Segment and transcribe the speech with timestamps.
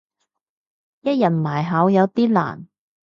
[1.01, 2.67] 一日埋口有啲難